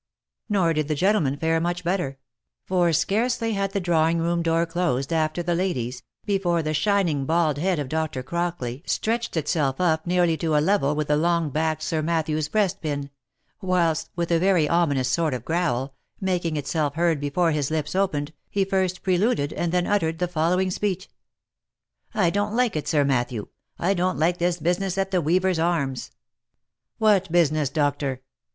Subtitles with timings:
[0.49, 2.17] Nor did the gentlemen fare much better;
[2.65, 7.59] for scarcely had the drawing room door closed after the ladies, before the shining bald
[7.59, 8.23] head of Dr.
[8.23, 12.81] Crockley stretched itself up nearly to a level with the long backed Sir Matthew's breast
[12.81, 13.11] pin,
[13.61, 18.33] whilst, with a very ominous sort of growl, making itself heard before his lips opened,
[18.49, 21.09] he first preluded, and then uttered the following speech."
[22.15, 26.09] I don't like it, Sir Matthew.— I don't like this business at the "Weavers' Arms.""
[26.97, 28.23] What business, Doctor